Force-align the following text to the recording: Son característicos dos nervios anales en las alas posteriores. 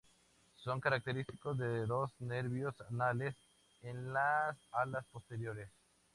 Son 0.63 0.79
característicos 0.81 1.55
dos 1.59 2.11
nervios 2.21 2.73
anales 2.89 3.35
en 3.83 4.11
las 4.11 4.57
alas 4.71 5.05
posteriores. 5.11 5.69